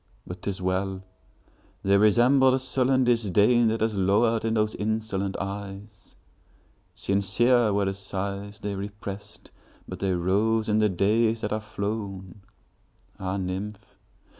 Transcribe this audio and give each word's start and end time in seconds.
But 0.25 0.41
't 0.41 0.49
is 0.49 0.59
well!—they 0.63 1.95
resemble 1.95 2.49
the 2.49 2.57
sullen 2.57 3.05
disdainThat 3.05 3.81
has 3.81 3.95
lowered 3.99 4.43
in 4.43 4.55
those 4.55 4.73
insolent 4.73 5.37
eyes. 5.37 6.15
Sincere 6.95 7.71
were 7.71 7.85
the 7.85 7.93
sighs 7.93 8.57
they 8.57 8.73
represt, 8.73 9.51
But 9.87 9.99
they 9.99 10.13
rose 10.13 10.67
in 10.67 10.79
the 10.79 10.89
days 10.89 11.41
that 11.41 11.53
are 11.53 11.59
flown! 11.59 12.41
Ah, 13.19 13.37
nymph! 13.37 13.93